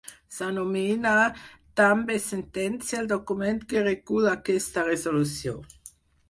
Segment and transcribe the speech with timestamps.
[0.35, 1.11] S'anomena
[1.81, 5.55] també sentència el document que recull aquesta resolució.